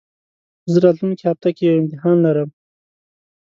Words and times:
زه 0.71 0.77
راتلونکي 0.85 1.23
هفته 1.29 1.47
کي 1.55 1.63
يو 1.67 1.79
امتحان 1.81 2.15
لرم 2.25 2.49